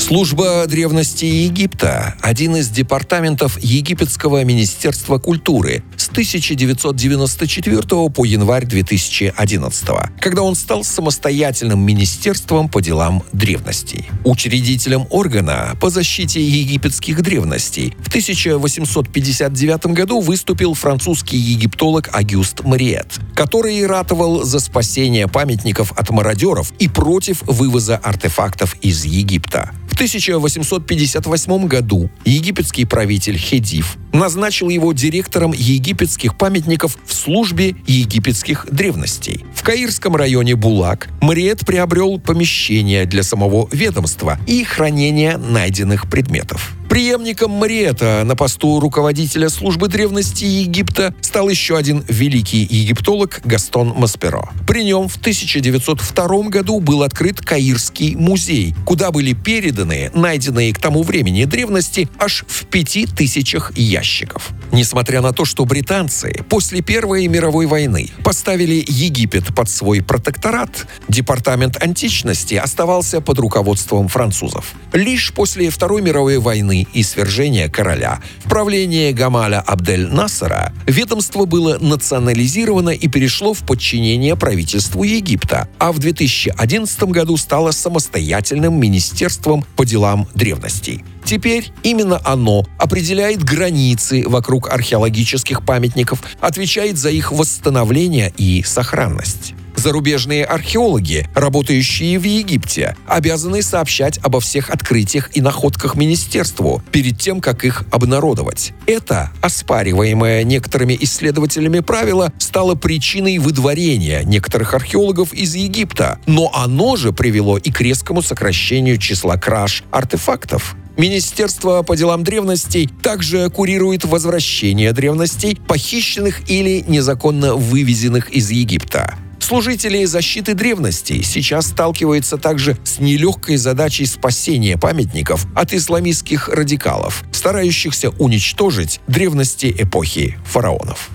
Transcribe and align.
Служба 0.00 0.64
древности 0.66 1.26
Египта– 1.26 2.14
один 2.22 2.56
из 2.56 2.70
департаментов 2.70 3.62
Египетского 3.62 4.42
министерства 4.44 5.18
культуры 5.18 5.84
с 5.98 6.08
1994 6.08 7.82
по 8.08 8.24
январь 8.24 8.64
2011, 8.64 9.88
когда 10.18 10.40
он 10.40 10.54
стал 10.54 10.84
самостоятельным 10.84 11.84
министерством 11.84 12.70
по 12.70 12.80
делам 12.80 13.22
древностей. 13.34 14.08
Учредителем 14.24 15.06
органа 15.10 15.76
по 15.78 15.90
защите 15.90 16.42
египетских 16.42 17.20
древностей 17.22 17.94
в 17.98 18.08
1859 18.08 19.86
году 19.88 20.20
выступил 20.20 20.72
французский 20.72 21.36
египтолог 21.36 22.08
Агюст 22.12 22.64
Мариет, 22.64 23.20
который 23.34 23.86
ратовал 23.86 24.44
за 24.44 24.60
спасение 24.60 25.28
памятников 25.28 25.92
от 25.92 26.08
мародеров 26.08 26.72
и 26.78 26.88
против 26.88 27.42
вывоза 27.42 27.98
артефактов 27.98 28.76
из 28.80 29.04
Египта. 29.04 29.72
В 29.90 29.94
1858 29.94 31.66
году 31.66 32.10
египетский 32.24 32.84
правитель 32.84 33.36
Хедив 33.36 33.96
назначил 34.12 34.68
его 34.68 34.92
директором 34.92 35.52
египетских 35.52 36.36
памятников 36.36 36.98
в 37.04 37.14
службе 37.14 37.76
египетских 37.86 38.66
древностей. 38.70 39.44
В 39.54 39.62
Каирском 39.62 40.16
районе 40.16 40.56
Булак 40.56 41.08
Мариет 41.20 41.66
приобрел 41.66 42.18
помещение 42.18 43.06
для 43.06 43.22
самого 43.22 43.68
ведомства 43.72 44.38
и 44.46 44.64
хранения 44.64 45.38
найденных 45.38 46.08
предметов. 46.10 46.74
Преемником 46.90 47.52
Мариэта 47.52 48.24
на 48.24 48.34
посту 48.34 48.80
руководителя 48.80 49.48
службы 49.48 49.86
древности 49.86 50.44
Египта 50.44 51.14
стал 51.20 51.48
еще 51.48 51.76
один 51.76 52.04
великий 52.08 52.66
египтолог 52.68 53.42
Гастон 53.44 53.94
Масперо. 53.96 54.50
При 54.66 54.82
нем 54.82 55.06
в 55.06 55.16
1902 55.16 56.42
году 56.48 56.80
был 56.80 57.04
открыт 57.04 57.40
Каирский 57.40 58.16
музей, 58.16 58.74
куда 58.84 59.12
были 59.12 59.34
переданы 59.34 60.10
найденные 60.14 60.74
к 60.74 60.80
тому 60.80 61.04
времени 61.04 61.44
древности 61.44 62.08
аж 62.18 62.44
в 62.48 62.66
пяти 62.66 63.06
тысячах 63.06 63.70
ящиков. 64.00 64.50
Несмотря 64.72 65.20
на 65.20 65.32
то, 65.32 65.44
что 65.44 65.64
британцы 65.64 66.32
после 66.48 66.80
Первой 66.80 67.26
мировой 67.28 67.66
войны 67.66 68.10
поставили 68.24 68.84
Египет 68.86 69.54
под 69.54 69.68
свой 69.68 70.02
протекторат, 70.02 70.86
департамент 71.08 71.82
античности 71.82 72.54
оставался 72.54 73.20
под 73.20 73.38
руководством 73.38 74.08
французов. 74.08 74.72
Лишь 74.92 75.32
после 75.32 75.70
Второй 75.70 76.02
мировой 76.02 76.38
войны 76.38 76.86
и 76.94 77.02
свержения 77.02 77.68
короля, 77.68 78.20
в 78.44 78.48
правлении 78.48 79.12
Гамаля 79.12 79.60
Абдель-Насара 79.60 80.72
ведомство 80.86 81.44
было 81.44 81.78
национализировано 81.78 82.90
и 82.90 83.08
перешло 83.08 83.52
в 83.52 83.60
подчинение 83.60 84.34
правительству 84.36 85.04
Египта, 85.04 85.68
а 85.78 85.92
в 85.92 85.98
2011 85.98 87.02
году 87.04 87.36
стало 87.36 87.72
самостоятельным 87.72 88.80
министерством 88.80 89.64
по 89.76 89.84
делам 89.84 90.26
древностей. 90.34 91.04
Теперь 91.30 91.72
именно 91.84 92.20
оно 92.24 92.64
определяет 92.76 93.44
границы 93.44 94.24
вокруг 94.26 94.68
археологических 94.68 95.64
памятников, 95.64 96.20
отвечает 96.40 96.98
за 96.98 97.10
их 97.10 97.30
восстановление 97.30 98.32
и 98.36 98.64
сохранность. 98.64 99.54
Зарубежные 99.76 100.44
археологи, 100.44 101.28
работающие 101.32 102.18
в 102.18 102.24
Египте, 102.24 102.96
обязаны 103.06 103.62
сообщать 103.62 104.18
обо 104.24 104.40
всех 104.40 104.70
открытиях 104.70 105.30
и 105.32 105.40
находках 105.40 105.94
министерству 105.94 106.82
перед 106.90 107.20
тем, 107.20 107.40
как 107.40 107.64
их 107.64 107.84
обнародовать. 107.92 108.72
Это, 108.86 109.30
оспариваемое 109.40 110.42
некоторыми 110.42 110.98
исследователями 111.00 111.78
правило, 111.78 112.32
стало 112.38 112.74
причиной 112.74 113.38
выдворения 113.38 114.24
некоторых 114.24 114.74
археологов 114.74 115.32
из 115.32 115.54
Египта, 115.54 116.18
но 116.26 116.50
оно 116.52 116.96
же 116.96 117.12
привело 117.12 117.56
и 117.56 117.70
к 117.70 117.80
резкому 117.80 118.20
сокращению 118.20 118.98
числа 118.98 119.36
краж 119.36 119.84
артефактов. 119.92 120.74
Министерство 120.96 121.82
по 121.82 121.96
делам 121.96 122.24
древностей 122.24 122.88
также 123.02 123.48
курирует 123.50 124.04
возвращение 124.04 124.92
древностей, 124.92 125.56
похищенных 125.56 126.50
или 126.50 126.84
незаконно 126.86 127.54
вывезенных 127.54 128.30
из 128.30 128.50
Египта. 128.50 129.16
Служители 129.40 130.04
защиты 130.04 130.54
древностей 130.54 131.24
сейчас 131.24 131.68
сталкиваются 131.68 132.36
также 132.36 132.76
с 132.84 133.00
нелегкой 133.00 133.56
задачей 133.56 134.06
спасения 134.06 134.78
памятников 134.78 135.46
от 135.56 135.72
исламистских 135.72 136.48
радикалов, 136.48 137.24
старающихся 137.32 138.10
уничтожить 138.10 139.00
древности 139.08 139.74
эпохи 139.76 140.38
фараонов. 140.44 141.10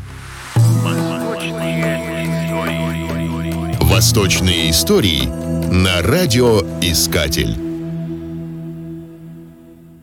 Восточные 3.79 4.71
истории 4.71 5.29
на 5.71 6.01
радиоискатель. 6.01 7.64